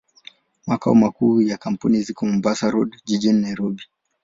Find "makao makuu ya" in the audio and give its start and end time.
0.67-1.57